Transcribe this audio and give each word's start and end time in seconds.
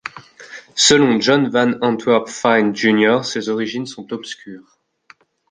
Selon 0.73 1.19
John 1.19 1.49
Van 1.53 1.77
Antwerp 1.83 2.27
Fine 2.27 2.73
Jr., 2.75 3.19
ses 3.23 3.49
origines 3.49 3.85
sont 3.85 4.11
obscures. 4.11 4.79